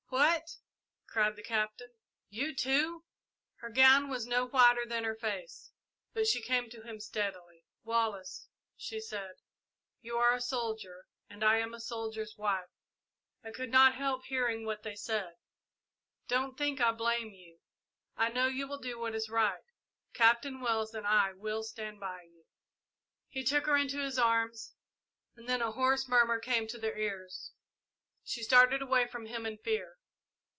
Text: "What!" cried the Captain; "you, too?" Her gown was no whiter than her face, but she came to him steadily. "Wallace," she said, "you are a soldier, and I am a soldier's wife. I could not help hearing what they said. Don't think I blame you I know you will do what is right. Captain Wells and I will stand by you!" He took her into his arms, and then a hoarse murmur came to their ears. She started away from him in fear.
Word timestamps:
"What!" 0.09 0.57
cried 1.07 1.37
the 1.37 1.41
Captain; 1.43 1.89
"you, 2.27 2.53
too?" 2.53 3.05
Her 3.59 3.69
gown 3.69 4.09
was 4.09 4.25
no 4.27 4.45
whiter 4.45 4.85
than 4.85 5.05
her 5.05 5.15
face, 5.15 5.71
but 6.13 6.27
she 6.27 6.41
came 6.41 6.69
to 6.69 6.81
him 6.81 6.99
steadily. 6.99 7.63
"Wallace," 7.85 8.49
she 8.75 8.99
said, 8.99 9.35
"you 10.01 10.17
are 10.17 10.33
a 10.33 10.41
soldier, 10.41 11.05
and 11.29 11.45
I 11.45 11.57
am 11.59 11.73
a 11.73 11.79
soldier's 11.79 12.35
wife. 12.37 12.67
I 13.41 13.51
could 13.51 13.69
not 13.69 13.95
help 13.95 14.25
hearing 14.25 14.65
what 14.65 14.83
they 14.83 14.95
said. 14.95 15.35
Don't 16.27 16.57
think 16.57 16.81
I 16.81 16.91
blame 16.91 17.29
you 17.31 17.59
I 18.17 18.27
know 18.27 18.47
you 18.47 18.67
will 18.67 18.79
do 18.79 18.99
what 18.99 19.15
is 19.15 19.29
right. 19.29 19.63
Captain 20.13 20.59
Wells 20.59 20.93
and 20.93 21.07
I 21.07 21.31
will 21.31 21.63
stand 21.63 22.01
by 22.01 22.23
you!" 22.23 22.45
He 23.29 23.45
took 23.45 23.65
her 23.65 23.77
into 23.77 23.99
his 23.99 24.19
arms, 24.19 24.73
and 25.37 25.47
then 25.47 25.61
a 25.61 25.71
hoarse 25.71 26.09
murmur 26.09 26.39
came 26.39 26.67
to 26.67 26.77
their 26.77 26.97
ears. 26.97 27.53
She 28.25 28.43
started 28.43 28.81
away 28.81 29.07
from 29.07 29.27
him 29.27 29.45
in 29.45 29.57
fear. 29.57 29.97